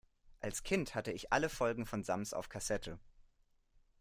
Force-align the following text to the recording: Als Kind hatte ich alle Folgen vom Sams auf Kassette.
Als 0.39 0.63
Kind 0.63 0.95
hatte 0.95 1.11
ich 1.11 1.31
alle 1.31 1.47
Folgen 1.47 1.85
vom 1.85 2.01
Sams 2.01 2.33
auf 2.33 2.49
Kassette. 2.49 2.97